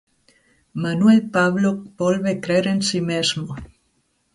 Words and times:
Manuel 0.83 1.21
Pablo 1.35 1.71
volve 2.01 2.33
crer 2.43 2.65
en 2.73 2.79
si 2.89 2.99
mesmo. 3.09 3.51